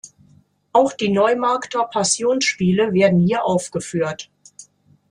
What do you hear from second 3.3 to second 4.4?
aufgeführt.